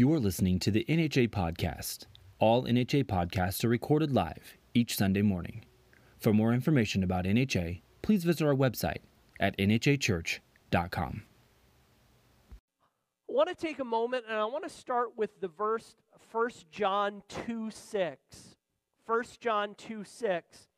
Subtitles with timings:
[0.00, 2.06] You are listening to the NHA Podcast.
[2.38, 5.66] All NHA podcasts are recorded live each Sunday morning.
[6.18, 9.02] For more information about NHA, please visit our website
[9.38, 11.22] at nhachurch.com.
[12.50, 12.56] I
[13.28, 15.96] want to take a moment and I want to start with the verse
[16.32, 18.18] 1 John 2 6.
[19.04, 20.68] 1 John 2 6.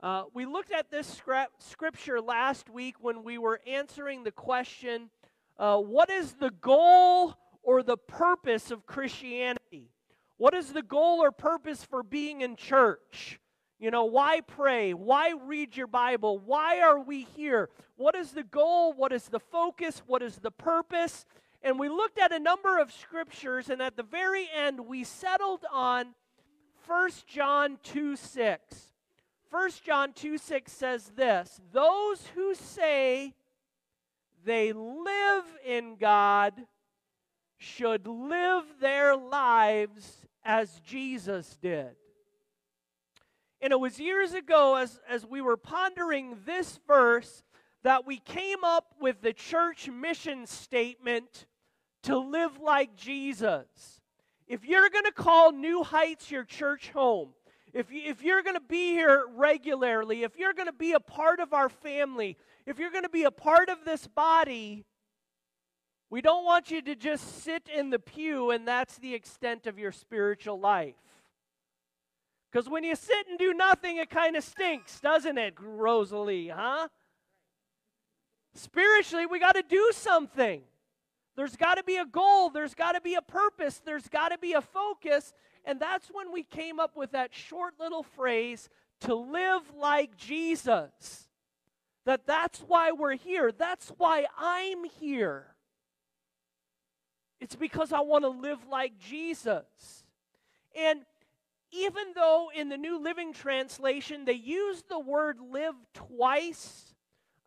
[0.00, 5.10] Uh, we looked at this scrap, scripture last week when we were answering the question
[5.58, 9.90] uh, what is the goal or the purpose of Christianity?
[10.36, 13.38] What is the goal or purpose for being in church?
[13.78, 14.92] You know, why pray?
[14.92, 16.38] Why read your Bible?
[16.38, 17.70] Why are we here?
[17.96, 18.92] What is the goal?
[18.92, 20.02] What is the focus?
[20.06, 21.24] What is the purpose?
[21.62, 25.64] And we looked at a number of scriptures, and at the very end, we settled
[25.72, 26.14] on
[26.86, 28.92] 1 John 2 6.
[29.50, 33.34] 1 John 2 6 says this Those who say
[34.44, 36.54] they live in God
[37.60, 41.90] should live their lives as Jesus did.
[43.60, 47.44] And it was years ago, as, as we were pondering this verse,
[47.82, 51.46] that we came up with the church mission statement
[52.04, 54.00] to live like Jesus.
[54.48, 57.34] If you're going to call New Heights your church home,
[57.74, 61.00] if, you, if you're going to be here regularly, if you're going to be a
[61.00, 64.86] part of our family, if you're going to be a part of this body,
[66.10, 69.78] we don't want you to just sit in the pew and that's the extent of
[69.78, 70.96] your spiritual life.
[72.50, 76.88] Because when you sit and do nothing, it kind of stinks, doesn't it, Rosalie, huh?
[78.54, 80.62] Spiritually, we got to do something.
[81.36, 84.38] There's got to be a goal, there's got to be a purpose, there's got to
[84.38, 85.32] be a focus,
[85.64, 88.68] and that's when we came up with that short little phrase
[89.02, 91.28] to live like Jesus.
[92.04, 93.52] That that's why we're here.
[93.52, 95.54] That's why I'm here.
[97.40, 100.04] It's because I want to live like Jesus.
[100.76, 101.00] And
[101.72, 106.94] even though in the New Living Translation they use the word live twice,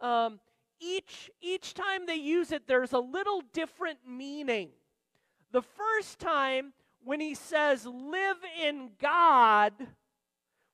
[0.02, 0.40] um,
[0.80, 4.70] each, each time they use it, there's a little different meaning.
[5.52, 6.74] The first time,
[7.06, 9.74] when he says live in God,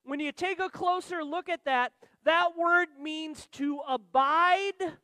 [0.03, 1.91] when you take a closer look at that,
[2.23, 4.97] that word means to abide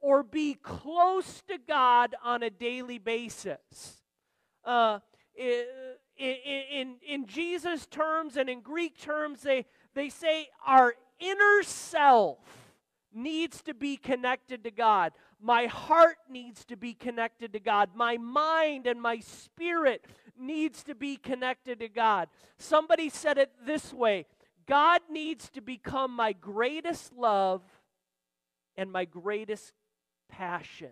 [0.00, 4.02] or be close to God on a daily basis.
[4.64, 5.00] Uh,
[5.36, 5.64] in,
[6.18, 12.38] in, in Jesus' terms and in Greek terms, they, they say our inner self
[13.12, 15.12] needs to be connected to God.
[15.40, 17.90] My heart needs to be connected to God.
[17.94, 20.04] My mind and my spirit
[20.38, 22.28] needs to be connected to God.
[22.58, 24.26] Somebody said it this way
[24.66, 27.62] God needs to become my greatest love
[28.76, 29.72] and my greatest
[30.28, 30.90] passion.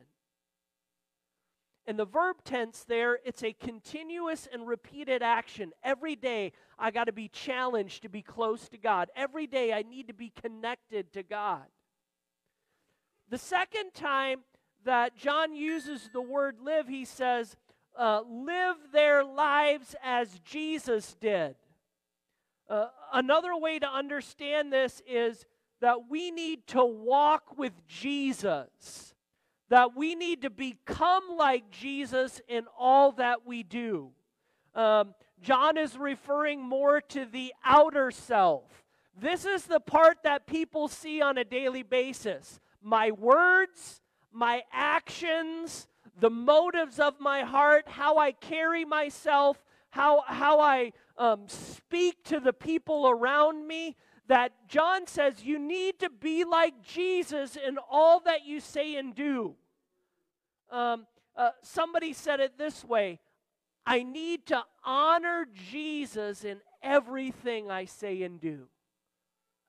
[1.86, 5.72] And the verb tense there, it's a continuous and repeated action.
[5.82, 9.10] Every day, I got to be challenged to be close to God.
[9.14, 11.64] Every day, I need to be connected to God.
[13.28, 14.40] The second time
[14.84, 17.56] that John uses the word live, he says,
[17.98, 21.54] uh, live their lives as Jesus did.
[22.68, 25.44] Uh, another way to understand this is
[25.80, 29.13] that we need to walk with Jesus,
[29.74, 34.12] that we need to become like Jesus in all that we do.
[34.72, 38.84] Um, John is referring more to the outer self.
[39.20, 42.60] This is the part that people see on a daily basis.
[42.84, 44.00] My words,
[44.32, 45.88] my actions,
[46.20, 52.38] the motives of my heart, how I carry myself, how, how I um, speak to
[52.38, 53.96] the people around me,
[54.28, 59.16] that John says you need to be like Jesus in all that you say and
[59.16, 59.56] do.
[60.74, 63.20] Um, uh, somebody said it this way
[63.86, 68.66] I need to honor Jesus in everything I say and do.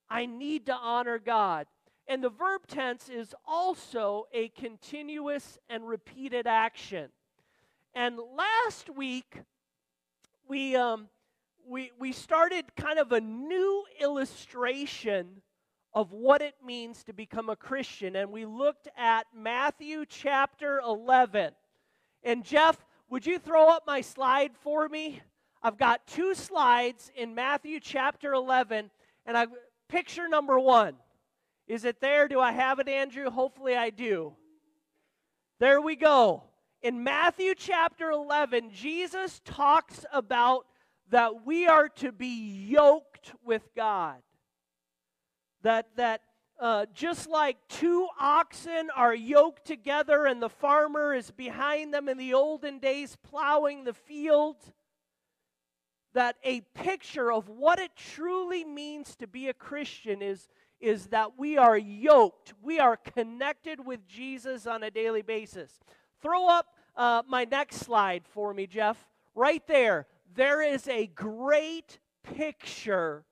[0.09, 1.67] I need to honor God.
[2.07, 7.09] And the verb tense is also a continuous and repeated action.
[7.93, 9.41] And last week,
[10.47, 11.09] we, um,
[11.67, 15.41] we, we started kind of a new illustration
[15.95, 18.17] of what it means to become a Christian.
[18.17, 21.53] And we looked at Matthew chapter 11.
[22.21, 25.21] And Jeff, would you throw up my slide for me?
[25.63, 28.91] I've got two slides in Matthew chapter 11,
[29.25, 29.47] and I
[29.87, 30.95] picture number one.
[31.67, 32.27] Is it there?
[32.27, 33.29] Do I have it, Andrew?
[33.31, 34.33] Hopefully I do.
[35.59, 36.43] There we go.
[36.83, 40.67] In Matthew chapter 11, Jesus talks about
[41.09, 44.17] that we are to be yoked with God.
[45.65, 46.21] That, that
[46.59, 52.19] uh, just like two oxen are yoked together and the farmer is behind them in
[52.19, 54.57] the olden days plowing the field,
[56.13, 61.31] that a picture of what it truly means to be a Christian is, is that
[61.35, 65.79] we are yoked, we are connected with Jesus on a daily basis.
[66.21, 69.03] Throw up uh, my next slide for me, Jeff.
[69.33, 73.25] Right there, there is a great picture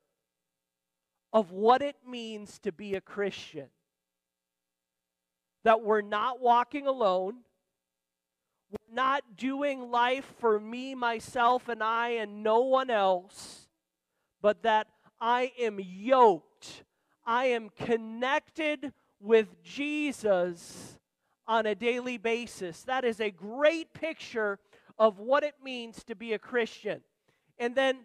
[1.33, 3.67] of what it means to be a Christian.
[5.63, 7.37] That we're not walking alone.
[8.71, 13.67] We're not doing life for me, myself, and I, and no one else,
[14.41, 14.87] but that
[15.19, 16.83] I am yoked.
[17.25, 20.99] I am connected with Jesus
[21.47, 22.83] on a daily basis.
[22.83, 24.59] That is a great picture
[24.99, 27.01] of what it means to be a Christian.
[27.57, 27.99] And then,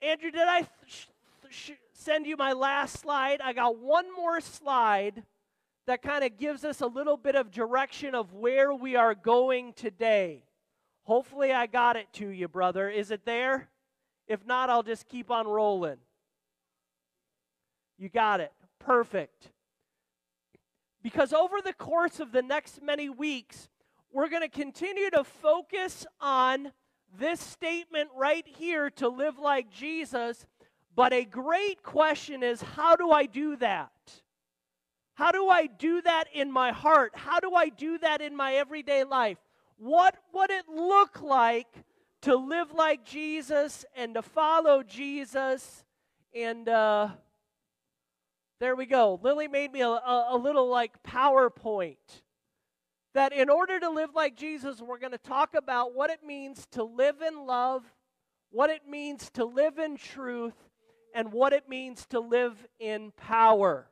[0.00, 1.08] Andrew, did I th-
[1.42, 3.40] th- send you my last slide.
[3.40, 5.22] I got one more slide
[5.86, 9.72] that kind of gives us a little bit of direction of where we are going
[9.72, 10.44] today.
[11.04, 12.88] Hopefully, I got it to you, brother.
[12.88, 13.68] Is it there?
[14.26, 15.98] If not, I'll just keep on rolling.
[17.98, 18.52] You got it.
[18.78, 19.50] Perfect.
[21.02, 23.68] Because over the course of the next many weeks,
[24.10, 26.72] we're going to continue to focus on
[27.18, 30.46] this statement right here to live like Jesus
[30.96, 33.90] but a great question is how do I do that?
[35.14, 37.12] How do I do that in my heart?
[37.14, 39.38] How do I do that in my everyday life?
[39.76, 41.68] What would it look like
[42.22, 45.84] to live like Jesus and to follow Jesus?
[46.34, 47.08] And uh,
[48.60, 49.20] there we go.
[49.22, 51.96] Lily made me a, a, a little like PowerPoint.
[53.14, 56.66] That in order to live like Jesus, we're going to talk about what it means
[56.72, 57.84] to live in love,
[58.50, 60.54] what it means to live in truth,
[61.14, 63.86] and what it means to live in power.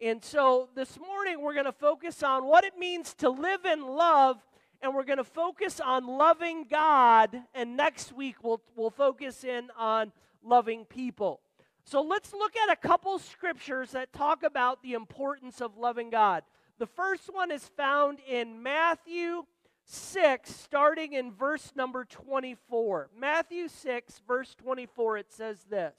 [0.00, 3.84] And so this morning we're going to focus on what it means to live in
[3.84, 4.38] love,
[4.80, 9.68] and we're going to focus on loving God, and next week we'll, we'll focus in
[9.76, 10.12] on
[10.42, 11.40] loving people.
[11.84, 16.44] So let's look at a couple scriptures that talk about the importance of loving God.
[16.78, 19.44] The first one is found in Matthew
[19.86, 23.10] 6, starting in verse number 24.
[23.18, 25.94] Matthew 6, verse 24, it says this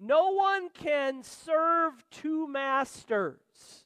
[0.00, 3.84] no one can serve two masters.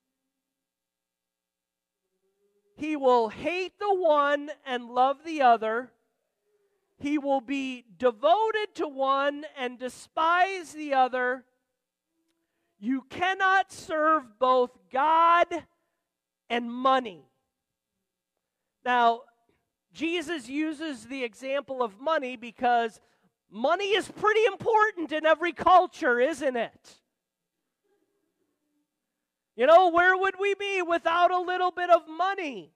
[2.76, 5.90] He will hate the one and love the other.
[6.99, 11.44] He will be devoted to one and despise the other.
[12.78, 15.46] You cannot serve both God
[16.49, 17.25] and money.
[18.84, 19.22] Now,
[19.93, 23.00] Jesus uses the example of money because
[23.50, 26.94] Money is pretty important in every culture, isn't it?
[29.56, 32.72] You know, where would we be without a little bit of money?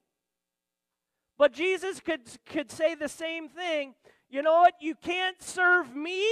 [1.38, 3.94] But Jesus could, could say the same thing.
[4.30, 4.74] You know what?
[4.80, 6.26] You can't serve me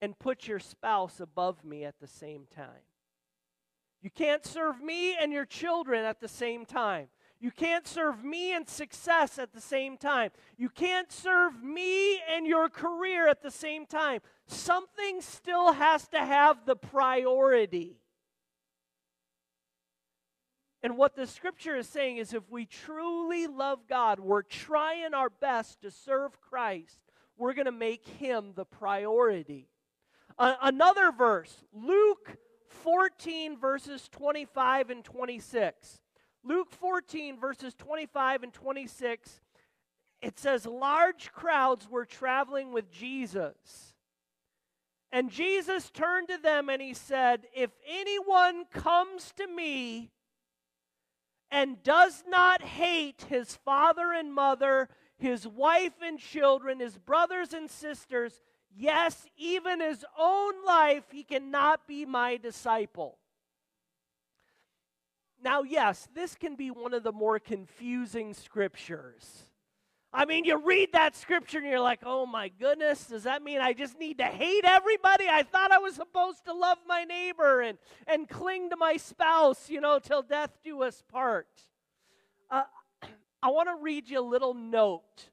[0.00, 2.86] and put your spouse above me at the same time.
[4.02, 7.08] You can't serve me and your children at the same time.
[7.38, 10.30] You can't serve me and success at the same time.
[10.56, 14.20] You can't serve me and your career at the same time.
[14.46, 18.00] Something still has to have the priority.
[20.82, 25.28] And what the scripture is saying is if we truly love God, we're trying our
[25.28, 26.98] best to serve Christ,
[27.36, 29.68] we're going to make him the priority.
[30.38, 32.38] Uh, another verse, Luke
[32.68, 36.00] 14, verses 25 and 26.
[36.46, 39.40] Luke 14, verses 25 and 26,
[40.22, 43.94] it says, Large crowds were traveling with Jesus.
[45.10, 50.10] And Jesus turned to them and he said, If anyone comes to me
[51.50, 57.70] and does not hate his father and mother, his wife and children, his brothers and
[57.70, 58.42] sisters,
[58.74, 63.18] yes, even his own life, he cannot be my disciple.
[65.46, 69.44] Now, yes, this can be one of the more confusing scriptures.
[70.12, 73.60] I mean, you read that scripture and you're like, oh my goodness, does that mean
[73.60, 75.26] I just need to hate everybody?
[75.30, 79.70] I thought I was supposed to love my neighbor and, and cling to my spouse,
[79.70, 81.46] you know, till death do us part.
[82.50, 82.64] Uh,
[83.40, 85.30] I want to read you a little note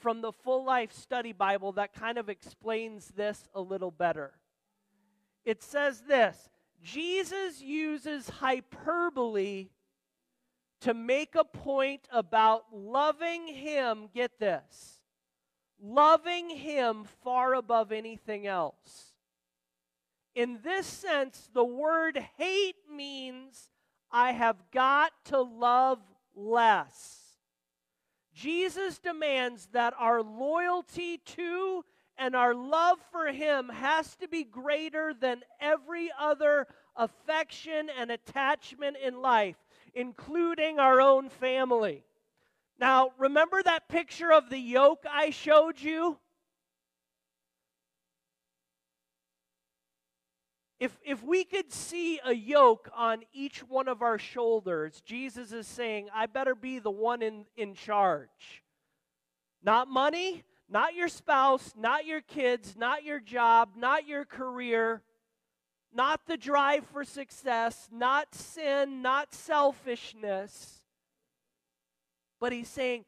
[0.00, 4.32] from the Full Life Study Bible that kind of explains this a little better.
[5.44, 6.48] It says this
[6.82, 9.68] Jesus uses hyperbole
[10.80, 15.00] to make a point about loving Him, get this,
[15.80, 19.12] loving Him far above anything else.
[20.34, 23.68] In this sense, the word hate means
[24.10, 26.00] I have got to love
[26.34, 27.18] less.
[28.34, 31.84] Jesus demands that our loyalty to
[32.22, 38.96] and our love for Him has to be greater than every other affection and attachment
[39.04, 39.56] in life,
[39.92, 42.04] including our own family.
[42.78, 46.16] Now, remember that picture of the yoke I showed you?
[50.78, 55.66] If, if we could see a yoke on each one of our shoulders, Jesus is
[55.66, 58.62] saying, I better be the one in, in charge.
[59.64, 65.02] Not money, not your spouse, not your kids, not your job, not your career,
[65.94, 70.82] not the drive for success, not sin, not selfishness.
[72.40, 73.04] But he's saying,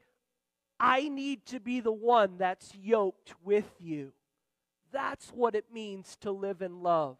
[0.79, 4.13] I need to be the one that's yoked with you.
[4.91, 7.17] That's what it means to live in love.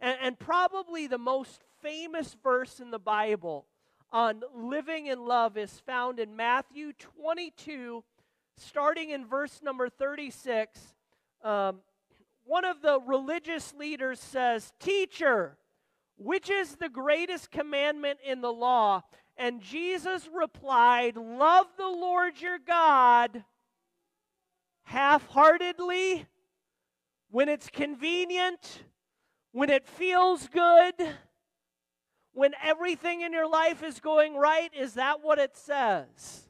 [0.00, 3.66] And, and probably the most famous verse in the Bible
[4.12, 8.04] on living in love is found in Matthew 22,
[8.56, 10.80] starting in verse number 36.
[11.42, 11.80] Um,
[12.44, 15.56] one of the religious leaders says, Teacher,
[16.16, 19.02] which is the greatest commandment in the law?
[19.36, 23.44] And Jesus replied, Love the Lord your God
[24.90, 26.26] half heartedly,
[27.30, 28.82] when it's convenient,
[29.52, 30.94] when it feels good,
[32.32, 36.49] when everything in your life is going right, is that what it says?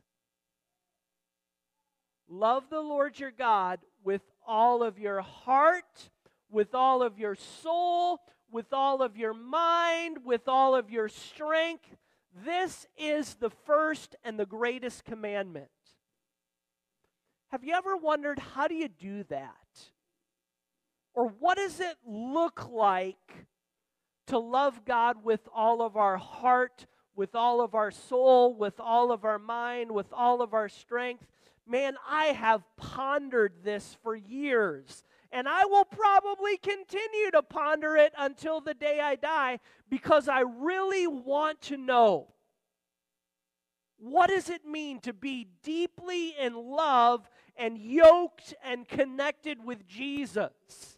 [2.32, 6.10] Love the Lord your God with all of your heart,
[6.48, 8.20] with all of your soul,
[8.52, 11.96] with all of your mind, with all of your strength.
[12.44, 15.70] This is the first and the greatest commandment.
[17.48, 19.56] Have you ever wondered how do you do that?
[21.14, 23.46] Or what does it look like
[24.28, 29.10] to love God with all of our heart, with all of our soul, with all
[29.10, 31.26] of our mind, with all of our strength?
[31.70, 35.04] Man, I have pondered this for years.
[35.30, 40.40] And I will probably continue to ponder it until the day I die because I
[40.40, 42.34] really want to know
[44.00, 50.96] what does it mean to be deeply in love and yoked and connected with Jesus?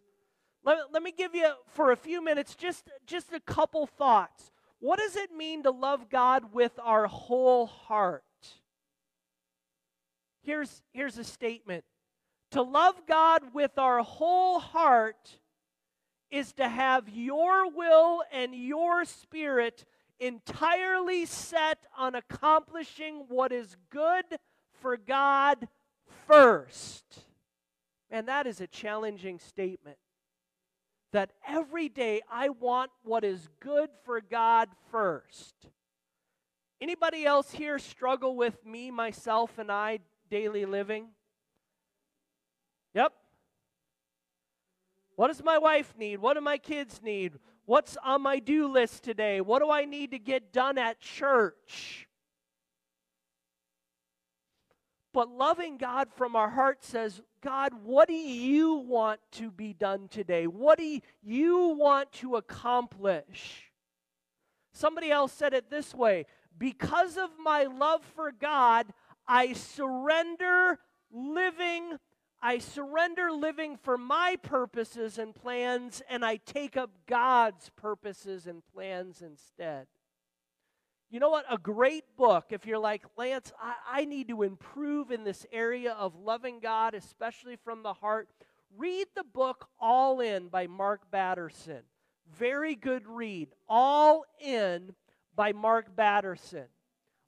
[0.64, 4.52] Let, let me give you, for a few minutes, just, just a couple thoughts.
[4.79, 8.23] What does it mean to love God with our whole heart?
[10.43, 11.85] Here's, here's a statement
[12.53, 15.39] To love God with our whole heart
[16.31, 19.85] is to have your will and your spirit
[20.19, 24.25] entirely set on accomplishing what is good
[24.81, 25.69] for God
[26.27, 27.05] first.
[28.11, 29.99] And that is a challenging statement
[31.13, 35.55] that every day I want what is good for God first.
[36.81, 40.01] Anybody else here struggle with me, myself, and I
[40.33, 41.09] daily living?
[42.95, 43.12] Yep.
[45.15, 46.21] What does my wife need?
[46.21, 47.35] What do my kids need?
[47.67, 49.43] What's on my do list today?
[49.43, 52.09] What do I need to get done at church?
[55.12, 60.09] But loving God from our heart says, God, what do you want to be done
[60.09, 60.47] today?
[60.47, 63.71] What do you want to accomplish?
[64.73, 66.25] Somebody else said it this way
[66.59, 68.87] because of my love for God,
[69.26, 70.79] I surrender
[71.11, 71.97] living.
[72.41, 78.62] I surrender living for my purposes and plans, and I take up God's purposes and
[78.75, 79.87] plans instead.
[81.09, 81.45] You know what?
[81.50, 85.93] A great book, if you're like, Lance, I, I need to improve in this area
[85.93, 88.31] of loving God, especially from the heart,
[88.76, 91.83] read the book All In by Mark Batterson.
[92.35, 93.50] Very good read.
[93.69, 94.95] All In
[95.37, 96.67] by Mark Batterson.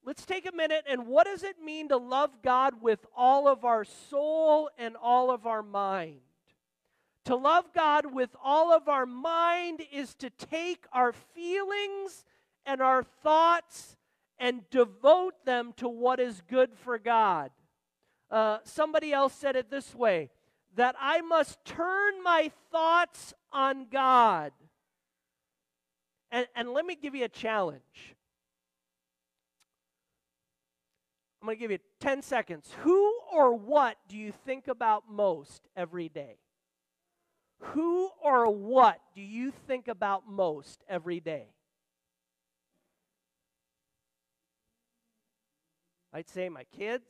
[0.07, 3.65] Let's take a minute and what does it mean to love God with all of
[3.65, 6.21] our soul and all of our mind?
[7.25, 12.27] To love God with all of our mind is to take our feelings
[12.67, 13.97] and our thoughts
[14.39, 17.51] and devote them to what is good for God.
[18.31, 20.31] Uh, somebody else said it this way
[20.77, 24.53] that I must turn my thoughts on God.
[26.31, 28.17] And, and let me give you a challenge.
[31.45, 32.73] I'm going to give you 10 seconds.
[32.85, 36.39] Who or what do you think about most every day?
[37.61, 41.49] Who or what do you think about most every day?
[46.15, 47.05] I'd say my kids,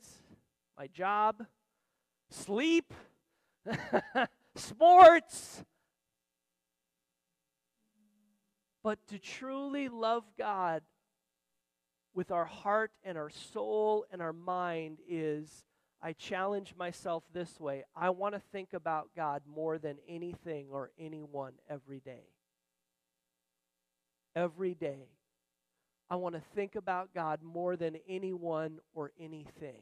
[0.77, 1.45] my job,
[2.29, 2.93] sleep,
[4.57, 5.63] sports.
[8.83, 10.81] But to truly love God
[12.15, 15.65] with our heart and our soul and our mind is
[16.01, 20.91] I challenge myself this way I want to think about God more than anything or
[20.97, 22.29] anyone every day.
[24.35, 25.09] Every day.
[26.09, 29.81] I want to think about God more than anyone or anything.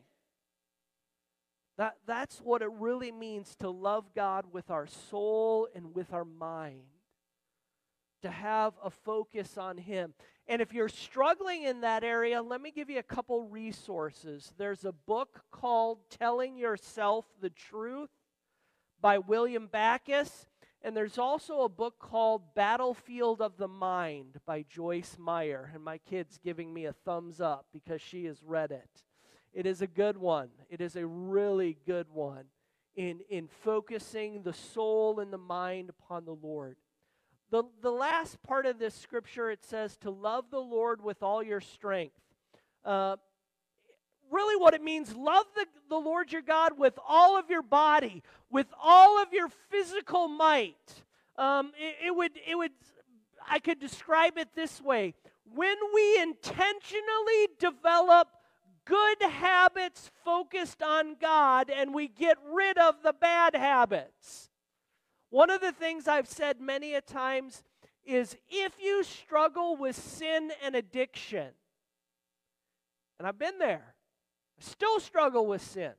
[1.78, 6.24] That, that's what it really means to love God with our soul and with our
[6.24, 6.84] mind,
[8.22, 10.14] to have a focus on Him.
[10.48, 14.54] And if you're struggling in that area, let me give you a couple resources.
[14.58, 18.10] There's a book called Telling Yourself the Truth
[19.02, 20.48] by William Backus.
[20.82, 25.72] And there's also a book called Battlefield of the Mind by Joyce Meyer.
[25.74, 29.04] And my kid's giving me a thumbs up because she has read it.
[29.54, 30.50] It is a good one.
[30.70, 32.46] It is a really good one
[32.96, 36.76] in, in focusing the soul and the mind upon the Lord.
[37.54, 41.44] The, the last part of this scripture, it says to love the Lord with all
[41.44, 42.20] your strength.
[42.84, 43.18] Uh,
[44.32, 48.24] really, what it means, love the, the Lord your God with all of your body,
[48.50, 51.04] with all of your physical might.
[51.38, 52.72] Um, it, it would, it would,
[53.48, 55.14] I could describe it this way.
[55.54, 58.30] When we intentionally develop
[58.84, 64.50] good habits focused on God and we get rid of the bad habits.
[65.34, 67.64] One of the things I've said many a times
[68.06, 71.48] is if you struggle with sin and addiction,
[73.18, 73.96] and I've been there,
[74.60, 75.94] I still struggle with sin.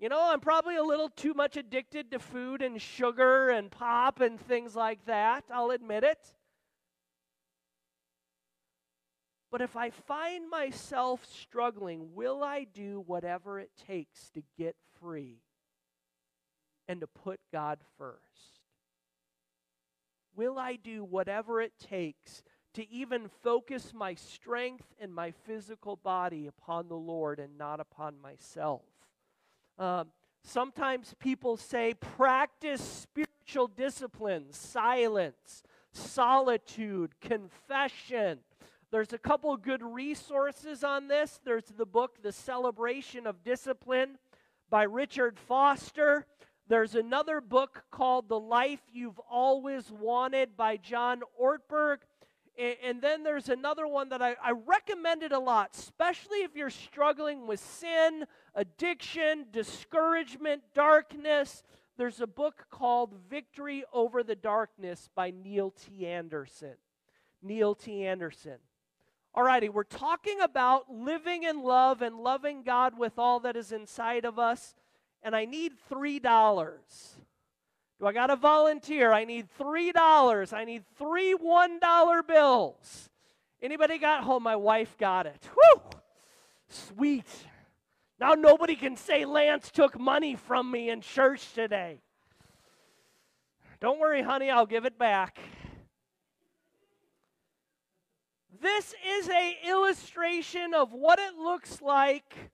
[0.00, 4.20] You know, I'm probably a little too much addicted to food and sugar and pop
[4.20, 5.44] and things like that.
[5.48, 6.18] I'll admit it.
[9.52, 15.41] But if I find myself struggling, will I do whatever it takes to get free
[16.92, 18.60] and to put God first?
[20.36, 22.42] Will I do whatever it takes
[22.74, 28.20] to even focus my strength and my physical body upon the Lord and not upon
[28.20, 28.82] myself?
[29.78, 30.08] Um,
[30.44, 38.40] sometimes people say, practice spiritual disciplines, silence, solitude, confession
[38.92, 41.40] there's a couple good resources on this.
[41.46, 44.18] There's the book, The Celebration of Discipline
[44.68, 46.26] by Richard Foster.
[46.72, 51.98] There's another book called The Life You've Always Wanted by John Ortberg.
[52.58, 56.70] And then there's another one that I, I recommend it a lot, especially if you're
[56.70, 61.62] struggling with sin, addiction, discouragement, darkness.
[61.98, 66.06] There's a book called Victory Over the Darkness by Neil T.
[66.06, 66.76] Anderson.
[67.42, 68.06] Neil T.
[68.06, 68.56] Anderson.
[69.36, 74.24] Alrighty, we're talking about living in love and loving God with all that is inside
[74.24, 74.74] of us,
[75.22, 76.22] and I need $3.
[78.00, 79.12] Do I got a volunteer?
[79.12, 80.52] I need $3.
[80.52, 83.10] I need three $1 bills.
[83.62, 84.42] Anybody got home?
[84.42, 85.48] My wife got it.
[85.54, 85.82] Whew!
[86.68, 87.28] Sweet.
[88.18, 92.00] Now nobody can say Lance took money from me in church today.
[93.80, 95.38] Don't worry, honey, I'll give it back.
[98.60, 102.51] This is a illustration of what it looks like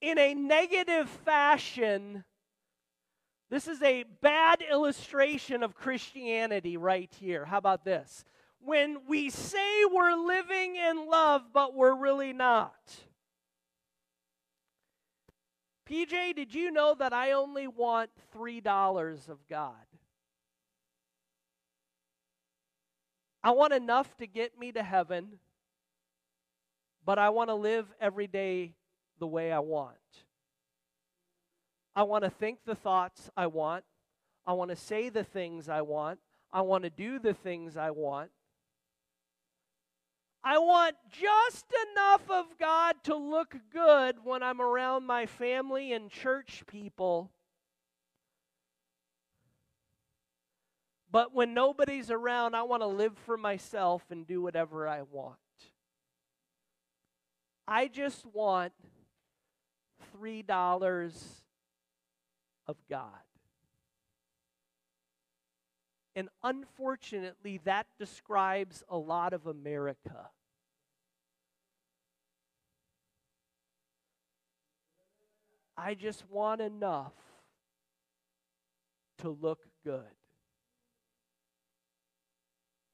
[0.00, 2.24] in a negative fashion.
[3.50, 7.44] This is a bad illustration of Christianity right here.
[7.44, 8.24] How about this?
[8.60, 12.74] When we say we're living in love, but we're really not.
[15.88, 19.74] PJ, did you know that I only want $3 of God?
[23.44, 25.38] I want enough to get me to heaven,
[27.04, 28.74] but I want to live every day
[29.18, 29.96] the way I want.
[31.94, 33.84] I want to think the thoughts I want.
[34.46, 36.18] I want to say the things I want.
[36.52, 38.30] I want to do the things I want.
[40.44, 46.10] I want just enough of God to look good when I'm around my family and
[46.10, 47.32] church people
[51.16, 55.38] But when nobody's around, I want to live for myself and do whatever I want.
[57.66, 58.74] I just want
[60.20, 61.14] $3
[62.66, 63.10] of God.
[66.14, 70.30] And unfortunately, that describes a lot of America.
[75.76, 77.12] I just want enough
[79.18, 80.00] to look good.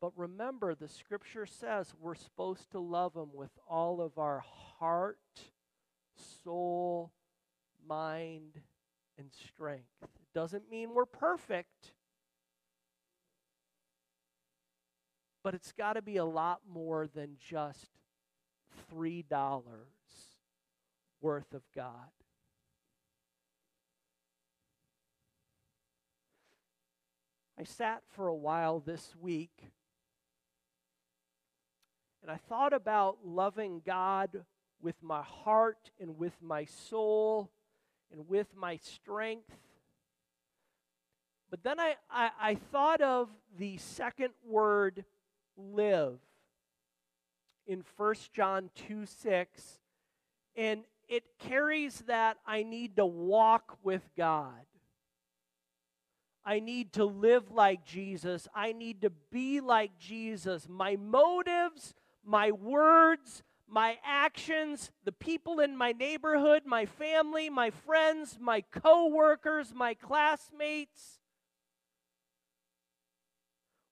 [0.00, 4.42] But remember, the scripture says we're supposed to love Him with all of our
[4.80, 5.18] heart,
[6.16, 7.12] soul,
[7.88, 8.60] mind,
[9.18, 9.88] and strength.
[10.02, 11.92] It doesn't mean we're perfect.
[15.42, 17.90] But it's got to be a lot more than just
[18.94, 19.24] $3
[21.20, 22.10] worth of God.
[27.58, 29.72] I sat for a while this week
[32.22, 34.44] and I thought about loving God
[34.82, 37.50] with my heart and with my soul
[38.10, 39.50] and with my strength.
[41.50, 45.04] But then I, I, I thought of the second word,
[45.56, 46.18] live,
[47.66, 49.78] in 1 John 2 6.
[50.56, 54.64] And it carries that I need to walk with God.
[56.44, 58.48] I need to live like Jesus.
[58.54, 60.66] I need to be like Jesus.
[60.68, 63.42] My motives, my words,
[63.72, 71.20] my actions, the people in my neighborhood, my family, my friends, my coworkers, my classmates.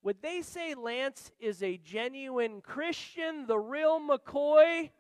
[0.03, 4.91] Would they say Lance is a genuine Christian, the real McCoy?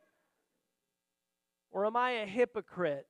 [1.70, 3.06] Or am I a hypocrite?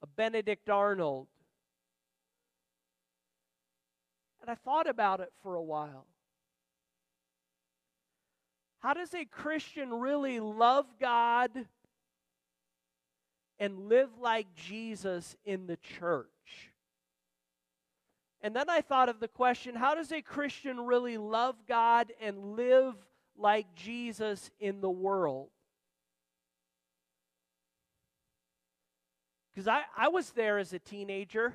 [0.00, 1.26] A Benedict Arnold?
[4.40, 6.06] And I thought about it for a while.
[8.80, 11.50] How does a Christian really love God
[13.58, 16.28] and live like Jesus in the church?
[18.40, 22.54] And then I thought of the question how does a Christian really love God and
[22.56, 22.94] live
[23.36, 25.48] like Jesus in the world?
[29.52, 31.52] Because I, I was there as a teenager.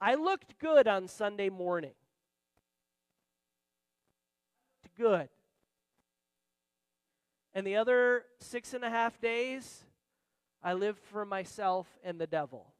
[0.00, 1.94] I looked good on Sunday morning.
[4.96, 5.28] Good.
[7.56, 9.82] And the other six and a half days,
[10.62, 12.74] I lived for myself and the devil.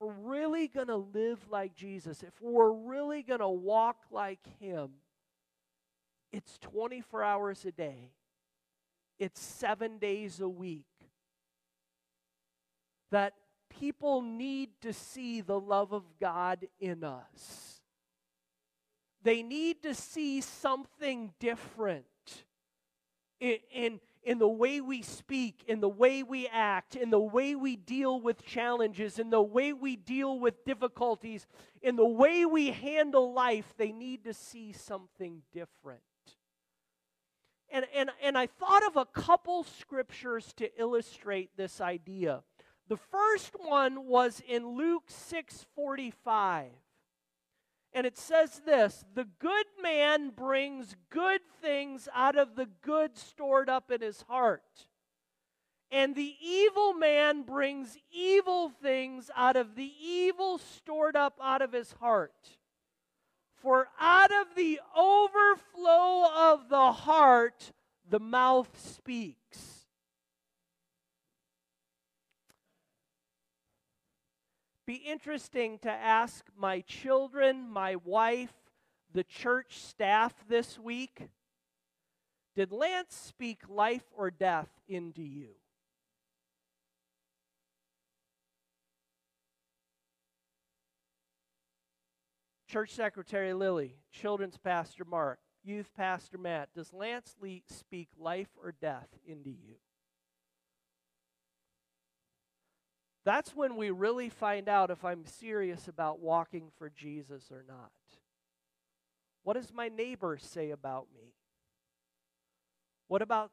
[0.00, 4.90] We're really going to live like Jesus, if we're really going to walk like Him,
[6.32, 8.10] it's 24 hours a day,
[9.20, 10.86] it's seven days a week.
[13.12, 13.34] That
[13.70, 17.81] people need to see the love of God in us.
[19.22, 22.04] They need to see something different
[23.40, 27.54] in, in, in, the way we speak, in the way we act, in the way
[27.54, 31.46] we deal with challenges, in the way we deal with difficulties,
[31.82, 33.74] in the way we handle life.
[33.76, 36.00] They need to see something different.
[37.70, 42.42] And, and, and I thought of a couple scriptures to illustrate this idea.
[42.88, 46.66] The first one was in Luke 6:45.
[47.94, 53.68] And it says this The good man brings good things out of the good stored
[53.68, 54.86] up in his heart.
[55.90, 61.72] And the evil man brings evil things out of the evil stored up out of
[61.72, 62.56] his heart.
[63.56, 67.72] For out of the overflow of the heart,
[68.08, 69.81] the mouth speaks.
[74.86, 78.52] Be interesting to ask my children, my wife,
[79.12, 81.28] the church staff this week
[82.54, 85.48] Did Lance speak life or death into you?
[92.68, 98.72] Church Secretary Lily, Children's Pastor Mark, Youth Pastor Matt, does Lance Lee speak life or
[98.72, 99.74] death into you?
[103.24, 107.92] That's when we really find out if I'm serious about walking for Jesus or not.
[109.44, 111.34] What does my neighbor say about me?
[113.08, 113.50] What about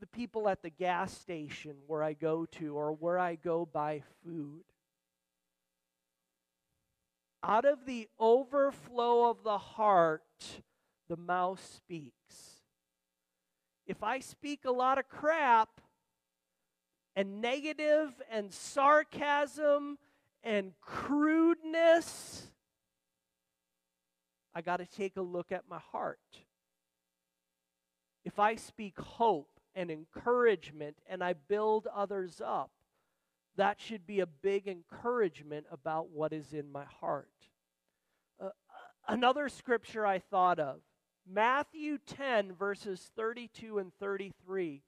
[0.00, 4.02] the people at the gas station where I go to or where I go buy
[4.24, 4.64] food?
[7.44, 10.22] Out of the overflow of the heart,
[11.08, 12.62] the mouth speaks.
[13.86, 15.80] If I speak a lot of crap,
[17.14, 19.98] and negative and sarcasm
[20.42, 22.46] and crudeness,
[24.54, 26.18] I got to take a look at my heart.
[28.24, 32.70] If I speak hope and encouragement and I build others up,
[33.56, 37.28] that should be a big encouragement about what is in my heart.
[38.40, 38.48] Uh,
[39.08, 40.80] another scripture I thought of
[41.30, 44.82] Matthew 10, verses 32 and 33.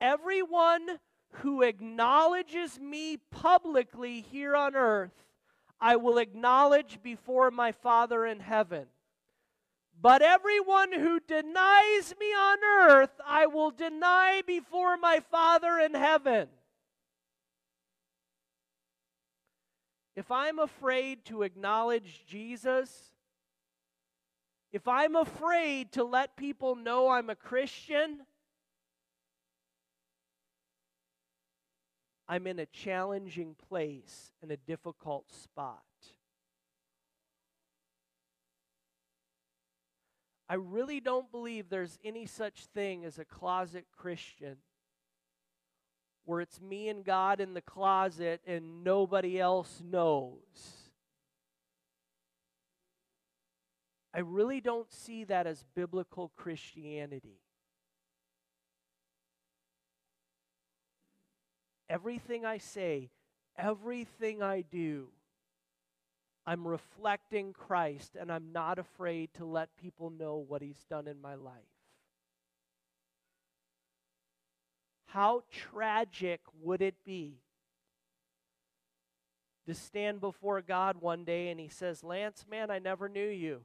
[0.00, 0.98] Everyone
[1.30, 5.12] who acknowledges me publicly here on earth,
[5.80, 8.86] I will acknowledge before my Father in heaven.
[10.00, 16.48] But everyone who denies me on earth, I will deny before my Father in heaven.
[20.20, 23.14] if I'm afraid to acknowledge Jesus,
[24.70, 28.20] if I'm afraid to let people know I'm a Christian,
[32.30, 35.82] I'm in a challenging place and a difficult spot.
[40.48, 44.58] I really don't believe there's any such thing as a closet Christian
[46.24, 50.38] where it's me and God in the closet and nobody else knows.
[54.14, 57.40] I really don't see that as biblical Christianity.
[61.90, 63.10] Everything I say,
[63.58, 65.08] everything I do,
[66.46, 71.20] I'm reflecting Christ and I'm not afraid to let people know what He's done in
[71.20, 71.54] my life.
[75.06, 77.40] How tragic would it be
[79.66, 83.62] to stand before God one day and He says, Lance, man, I never knew you.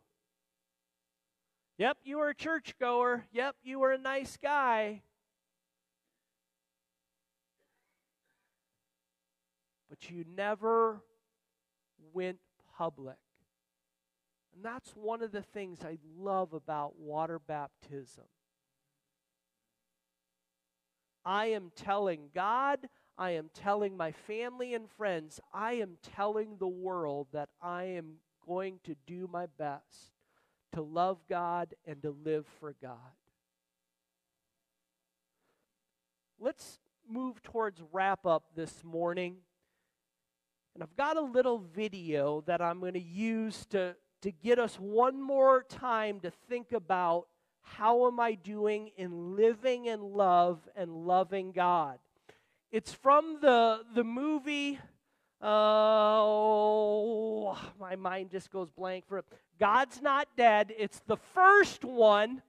[1.77, 3.25] Yep, you were a churchgoer.
[3.31, 5.03] Yep, you were a nice guy.
[9.95, 11.01] But you never
[12.12, 12.39] went
[12.77, 13.15] public.
[14.53, 18.25] And that's one of the things I love about water baptism.
[21.23, 26.67] I am telling God, I am telling my family and friends, I am telling the
[26.67, 30.12] world that I am going to do my best
[30.73, 32.97] to love God and to live for God.
[36.38, 36.79] Let's
[37.10, 39.38] move towards wrap up this morning.
[40.75, 44.75] And I've got a little video that I'm going to use to, to get us
[44.75, 47.27] one more time to think about
[47.61, 51.97] how am I doing in living in love and loving God.
[52.73, 54.77] It's from the, the movie,
[55.41, 56.38] oh,
[57.79, 59.25] my mind just goes blank for it.
[59.57, 60.73] God's Not Dead.
[60.77, 62.41] It's the first one.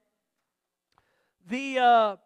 [1.48, 2.16] The, uh,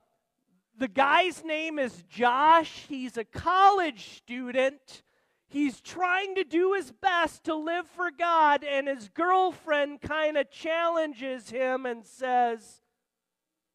[0.79, 2.87] the guy's name is Josh.
[2.89, 5.03] He's a college student
[5.51, 10.49] He's trying to do his best to live for God, and his girlfriend kind of
[10.49, 12.83] challenges him and says,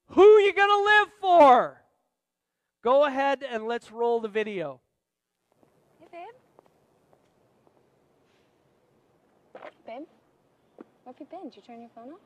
[0.08, 1.82] Who are you going to live for?
[2.82, 4.80] Go ahead and let's roll the video.
[6.00, 6.22] Hey, babe.
[9.86, 10.08] Babe,
[10.78, 11.50] where have you been?
[11.50, 12.20] Did you turn your phone off?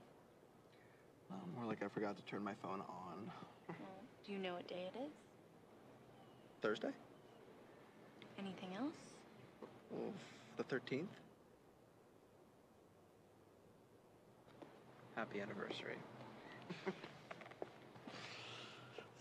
[1.31, 3.31] Well, more like I forgot to turn my phone on.
[3.67, 3.73] Oh.
[4.27, 5.12] do you know what day it is?
[6.62, 6.91] Thursday?
[8.38, 9.09] Anything else?
[9.91, 10.13] Well,
[10.58, 11.06] the 13th?
[15.15, 15.97] Happy anniversary.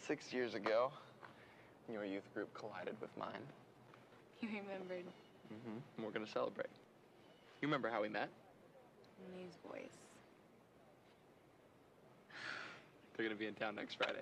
[0.07, 0.91] Six years ago,
[1.91, 3.43] your youth group collided with mine.
[4.41, 5.05] You remembered
[5.49, 6.05] Mm-hmm.
[6.05, 6.69] We're gonna celebrate.
[7.63, 8.29] You remember how we met?
[9.35, 9.89] Newsboys.
[13.17, 14.21] They're gonna be in town next Friday.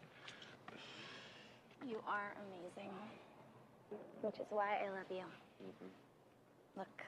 [1.86, 2.92] You are amazing.
[4.22, 5.24] Which is why I love you.
[5.62, 6.05] Mm-hmm.
[6.76, 7.02] Look,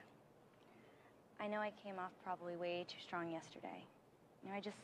[1.38, 3.84] I know I came off probably way too strong yesterday.
[4.42, 4.78] You know, I just,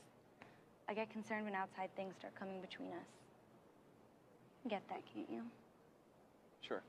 [0.89, 3.09] I get concerned when outside things start coming between us.
[4.63, 5.43] You get that, can't you?
[6.61, 6.83] Sure.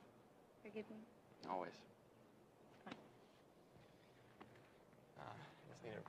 [0.62, 0.97] Forgive me.
[1.49, 1.71] Always.
[2.84, 2.95] Fine.
[5.19, 5.23] Uh,
[5.69, 6.01] just need a...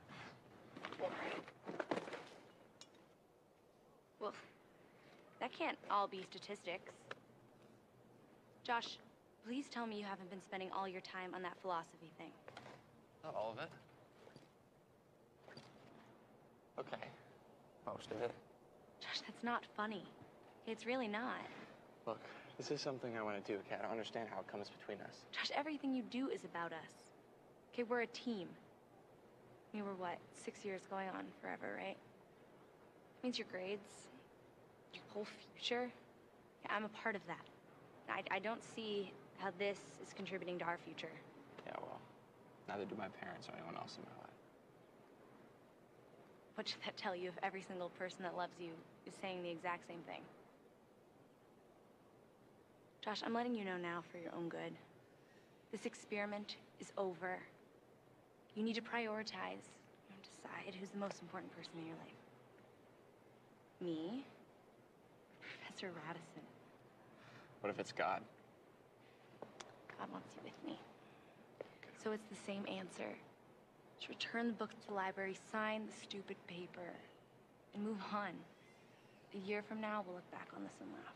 [4.19, 4.33] Well,
[5.41, 6.93] that can't all be statistics.
[8.65, 8.99] Josh,
[9.47, 12.33] Please tell me you haven't been spending all your time on that philosophy thing.
[13.23, 13.71] Not all of it.
[16.81, 17.07] Okay.
[17.87, 18.33] Most of it.
[19.01, 20.03] Josh, that's not funny.
[20.67, 21.47] It's really not.
[22.07, 22.19] Look,
[22.59, 23.77] this is something I want to do, okay?
[23.79, 25.15] I don't understand how it comes between us.
[25.31, 27.13] Josh, everything you do is about us.
[27.73, 28.49] Okay, we're a team.
[29.73, 31.97] We were what, six years going on forever, right?
[31.97, 34.09] It means your grades,
[34.93, 35.89] your whole future.
[36.65, 37.47] Yeah, I'm a part of that.
[38.09, 41.13] I, I don't see how this is contributing to our future.
[41.67, 42.01] Yeah, well,
[42.69, 44.27] neither do my parents or anyone else in my life.
[46.55, 48.71] What should that tell you if every single person that loves you
[49.07, 50.23] is saying the exact same thing?
[53.05, 54.73] Josh, I'm letting you know now for your own good.
[55.71, 57.39] This experiment is over.
[58.55, 59.69] You need to prioritize
[60.11, 62.17] and decide who's the most important person in your life.
[63.81, 64.25] Me?
[65.41, 66.43] Professor Radisson?
[67.61, 68.23] What if it's God?
[69.99, 70.79] God wants you with me.
[72.03, 73.17] So it's the same answer.
[73.99, 76.93] Just return the book to the library, sign the stupid paper,
[77.75, 78.31] and move on.
[79.35, 81.15] A year from now, we'll look back on this and laugh.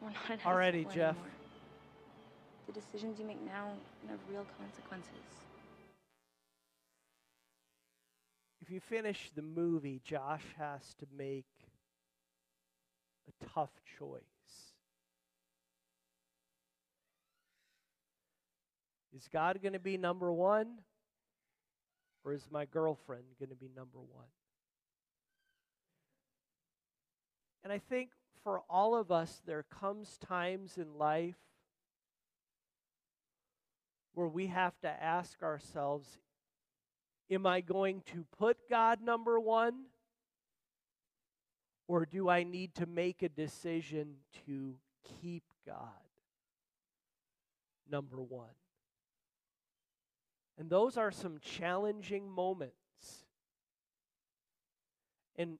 [0.00, 1.16] We're not in Already, Jeff.
[1.16, 1.30] anymore.
[2.66, 3.72] The decisions you make now
[4.08, 5.45] have real consequences.
[8.66, 11.46] If you finish the movie, Josh has to make
[13.28, 14.22] a tough choice.
[19.16, 20.66] Is God going to be number one?
[22.24, 24.26] Or is my girlfriend going to be number one?
[27.62, 28.10] And I think
[28.42, 31.36] for all of us, there comes times in life
[34.14, 36.18] where we have to ask ourselves
[37.30, 39.86] Am I going to put God number one?
[41.88, 44.74] Or do I need to make a decision to
[45.20, 45.76] keep God
[47.90, 48.54] number one?
[50.58, 52.74] And those are some challenging moments.
[55.36, 55.58] And,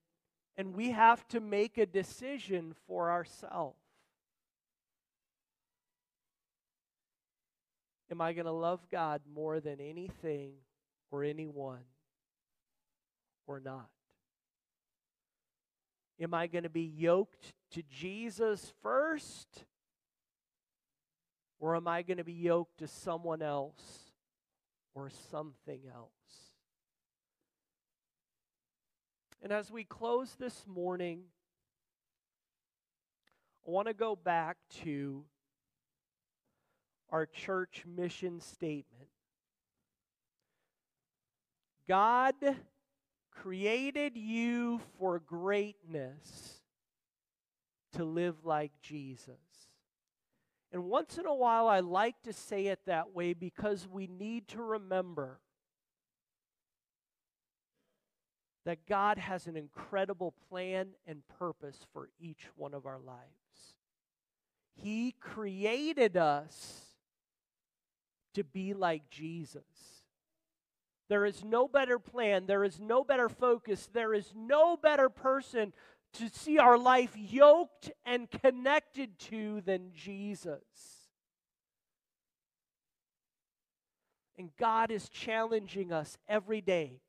[0.57, 3.77] and we have to make a decision for ourselves.
[8.11, 10.53] Am I going to love God more than anything
[11.11, 11.85] or anyone
[13.47, 13.89] or not?
[16.21, 19.65] Am I going to be yoked to Jesus first?
[21.59, 24.13] Or am I going to be yoked to someone else
[24.95, 26.11] or something else?
[29.43, 31.21] And as we close this morning,
[33.67, 35.25] I want to go back to
[37.11, 39.09] our church mission statement.
[41.89, 42.35] God
[43.31, 46.61] created you for greatness
[47.93, 49.35] to live like Jesus.
[50.73, 54.49] And once in a while, I like to say it that way because we need
[54.49, 55.41] to remember
[58.65, 63.77] that God has an incredible plan and purpose for each one of our lives.
[64.75, 66.83] He created us
[68.35, 69.63] to be like Jesus.
[71.09, 75.73] There is no better plan, there is no better focus, there is no better person
[76.15, 80.63] to see our life yoked and connected to than Jesus.
[84.39, 87.01] And God is challenging us every day.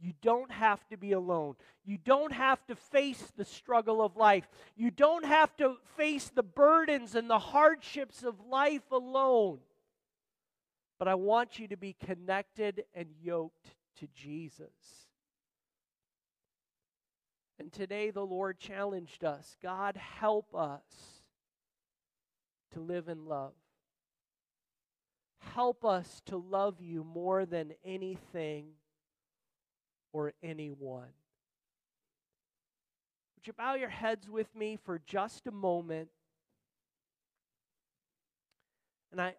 [0.00, 1.56] You don't have to be alone.
[1.84, 4.48] You don't have to face the struggle of life.
[4.76, 9.60] You don't have to face the burdens and the hardships of life alone.
[11.04, 14.72] But I want you to be connected and yoked to Jesus.
[17.58, 20.80] And today the Lord challenged us God, help us
[22.72, 23.52] to live in love.
[25.52, 28.68] Help us to love you more than anything
[30.14, 31.12] or anyone.
[33.36, 36.08] Would you bow your heads with me for just a moment?
[39.12, 39.34] And I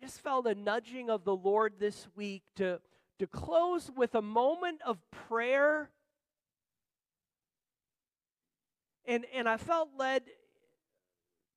[0.00, 2.80] just felt a nudging of the Lord this week to,
[3.18, 5.90] to close with a moment of prayer.
[9.06, 10.22] And, and I felt led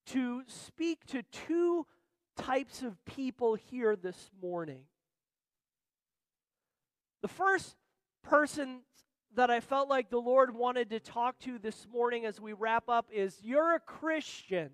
[0.07, 1.85] to speak to two
[2.37, 4.83] types of people here this morning.
[7.21, 7.75] The first
[8.23, 8.81] person
[9.35, 12.89] that I felt like the Lord wanted to talk to this morning as we wrap
[12.89, 14.71] up is you're a Christian.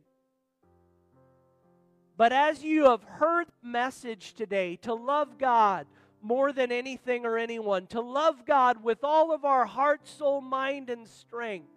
[2.17, 5.85] But as you have heard the message today, to love God
[6.19, 10.89] more than anything or anyone, to love God with all of our heart, soul, mind,
[10.89, 11.69] and strength.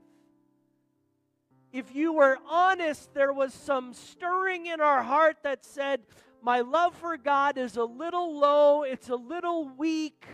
[1.73, 6.01] If you were honest, there was some stirring in our heart that said,
[6.43, 10.25] My love for God is a little low, it's a little weak,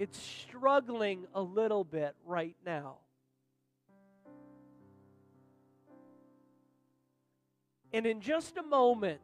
[0.00, 2.98] it's struggling a little bit right now.
[7.92, 9.20] And in just a moment,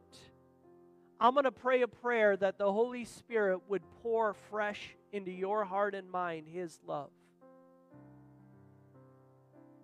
[1.19, 5.65] I'm going to pray a prayer that the Holy Spirit would pour fresh into your
[5.65, 7.09] heart and mind His love.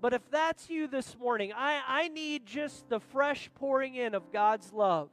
[0.02, 4.32] But if that's you this morning, I, I need just the fresh pouring in of
[4.32, 5.10] God's love.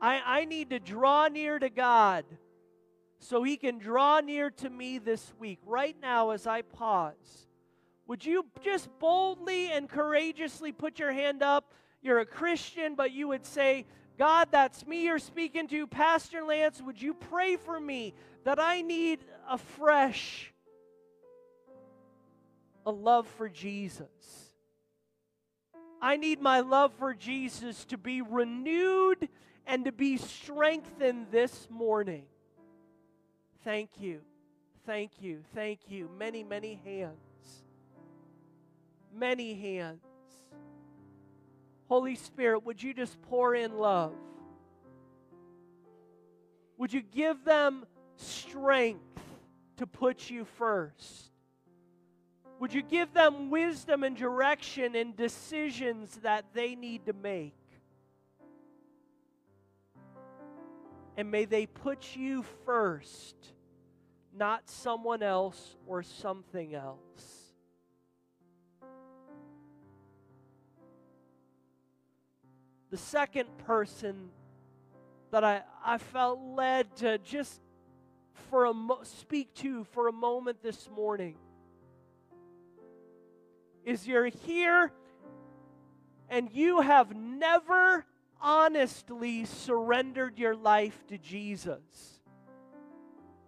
[0.00, 2.24] I, I need to draw near to God
[3.20, 5.60] so He can draw near to me this week.
[5.64, 7.46] Right now, as I pause,
[8.08, 11.74] would you just boldly and courageously put your hand up?
[12.02, 13.86] You're a Christian, but you would say,
[14.18, 15.86] God, that's me you're speaking to.
[15.86, 20.52] Pastor Lance, would you pray for me that I need a fresh
[22.88, 24.08] a love for Jesus.
[26.00, 29.28] I need my love for Jesus to be renewed
[29.66, 32.24] and to be strengthened this morning.
[33.62, 34.22] Thank you.
[34.86, 35.42] Thank you.
[35.54, 36.08] Thank you.
[36.18, 37.62] Many, many hands.
[39.14, 40.07] Many hands.
[41.88, 44.12] Holy Spirit, would you just pour in love?
[46.76, 47.86] Would you give them
[48.16, 49.00] strength
[49.78, 51.30] to put you first?
[52.60, 57.54] Would you give them wisdom and direction in decisions that they need to make?
[61.16, 63.34] And may they put you first,
[64.36, 67.37] not someone else or something else.
[72.90, 74.30] The second person
[75.30, 77.60] that I, I felt led to just
[78.50, 81.36] for a mo- speak to for a moment this morning
[83.84, 84.92] is you're here
[86.30, 88.04] and you have never
[88.40, 92.20] honestly surrendered your life to Jesus.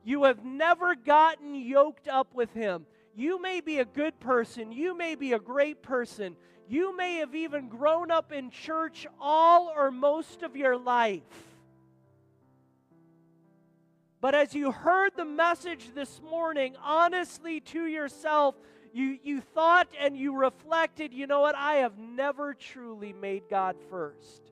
[0.05, 2.87] You have never gotten yoked up with Him.
[3.15, 6.37] You may be a good person, you may be a great person,
[6.71, 11.23] you may have even grown up in church all or most of your life.
[14.21, 18.55] But as you heard the message this morning, honestly to yourself,
[18.93, 21.57] you, you thought and you reflected, you know what?
[21.57, 24.43] I have never truly made God first.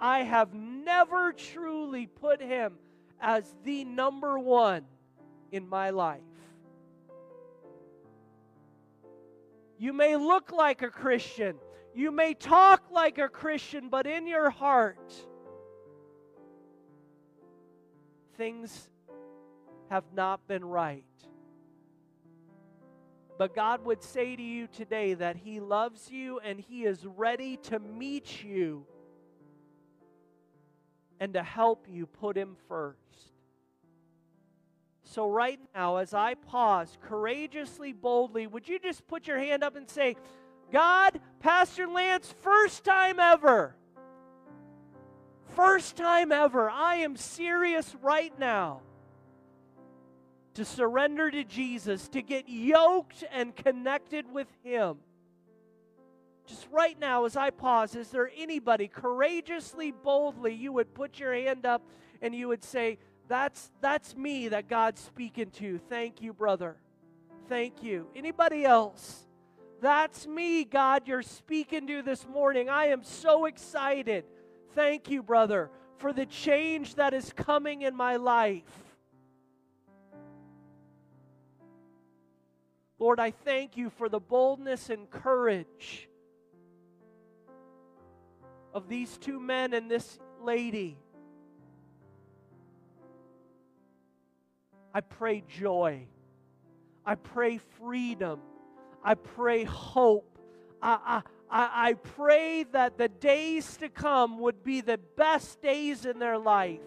[0.00, 2.74] I have never truly put Him
[3.20, 4.84] as the number one
[5.50, 6.20] in my life.
[9.78, 11.56] You may look like a Christian,
[11.94, 15.14] you may talk like a Christian, but in your heart,
[18.36, 18.88] things
[19.90, 21.04] have not been right.
[23.38, 27.58] But God would say to you today that He loves you and He is ready
[27.64, 28.86] to meet you
[31.20, 33.35] and to help you put Him first.
[35.08, 39.76] So, right now, as I pause, courageously, boldly, would you just put your hand up
[39.76, 40.16] and say,
[40.72, 43.76] God, Pastor Lance, first time ever,
[45.54, 48.80] first time ever, I am serious right now
[50.54, 54.96] to surrender to Jesus, to get yoked and connected with Him.
[56.48, 61.32] Just right now, as I pause, is there anybody courageously, boldly, you would put your
[61.32, 61.82] hand up
[62.20, 62.98] and you would say,
[63.28, 65.78] That's, that's me that God's speaking to.
[65.88, 66.76] Thank you, brother.
[67.48, 68.06] Thank you.
[68.14, 69.26] Anybody else?
[69.80, 72.68] That's me, God, you're speaking to this morning.
[72.68, 74.24] I am so excited.
[74.74, 78.64] Thank you, brother, for the change that is coming in my life.
[82.98, 86.08] Lord, I thank you for the boldness and courage
[88.72, 90.98] of these two men and this lady.
[94.96, 96.06] I pray joy.
[97.04, 98.40] I pray freedom.
[99.04, 100.38] I pray hope.
[100.80, 101.20] I,
[101.50, 106.38] I, I pray that the days to come would be the best days in their
[106.38, 106.80] life.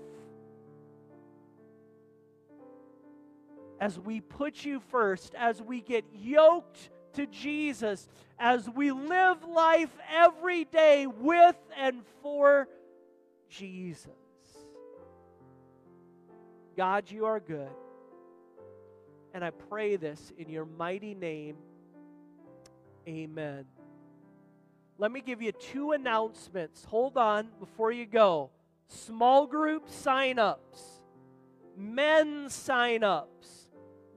[3.80, 9.95] as we put you first, as we get yoked to Jesus, as we live life
[10.12, 12.68] every day with and for
[13.49, 14.10] Jesus.
[16.76, 17.70] God, you are good.
[19.34, 21.58] And I pray this in your mighty name.
[23.08, 23.66] Amen.
[24.98, 26.84] Let me give you two announcements.
[26.86, 28.50] Hold on before you go.
[28.88, 30.82] Small group sign ups,
[31.78, 33.60] men sign ups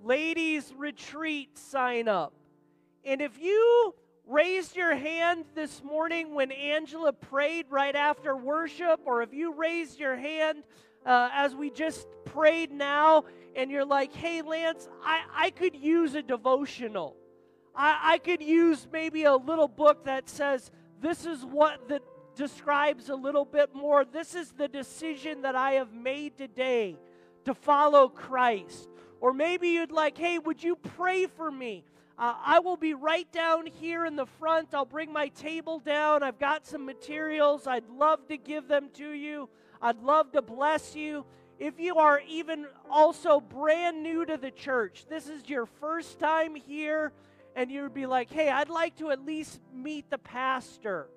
[0.03, 2.33] ladies' retreat sign up.
[3.05, 3.95] And if you
[4.27, 9.99] raised your hand this morning when Angela prayed right after worship, or if you raised
[9.99, 10.63] your hand
[11.05, 13.25] uh, as we just prayed now,
[13.55, 17.17] and you're like, hey, Lance, I, I could use a devotional.
[17.75, 22.03] I, I could use maybe a little book that says, this is what that
[22.35, 24.05] describes a little bit more.
[24.05, 26.99] This is the decision that I have made today
[27.45, 28.89] to follow Christ.
[29.21, 31.85] Or maybe you'd like, hey, would you pray for me?
[32.19, 34.75] Uh, I will be right down here in the front.
[34.75, 36.23] I'll bring my table down.
[36.23, 37.67] I've got some materials.
[37.67, 39.49] I'd love to give them to you.
[39.83, 41.27] I'd love to bless you.
[41.59, 46.55] If you are even also brand new to the church, this is your first time
[46.55, 47.13] here,
[47.57, 51.09] and you'd be like, hey, I'd like to at least meet the pastor.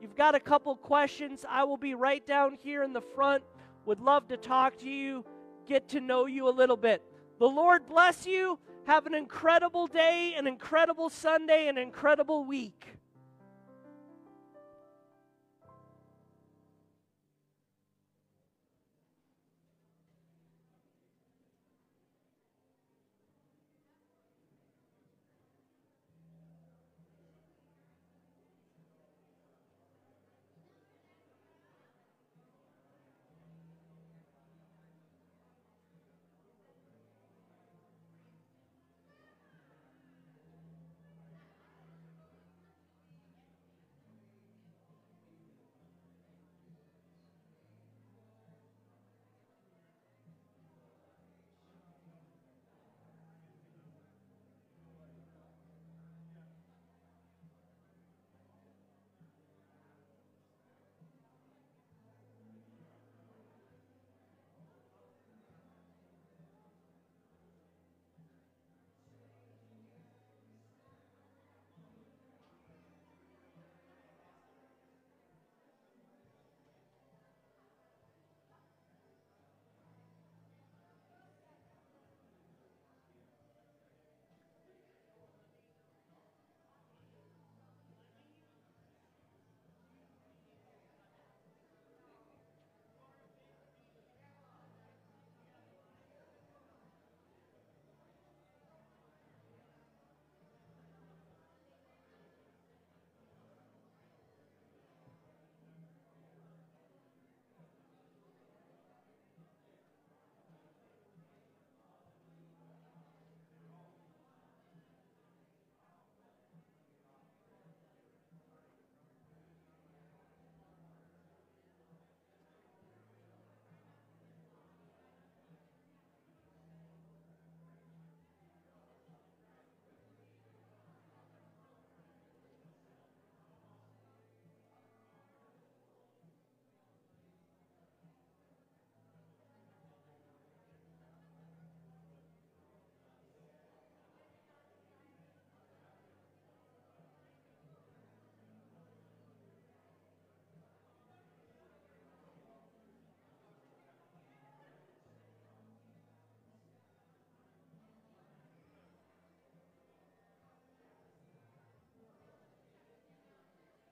[0.00, 1.44] You've got a couple questions.
[1.46, 3.44] I will be right down here in the front.
[3.84, 5.24] Would love to talk to you,
[5.66, 7.02] get to know you a little bit.
[7.38, 8.58] The Lord bless you.
[8.86, 12.86] Have an incredible day, an incredible Sunday, an incredible week.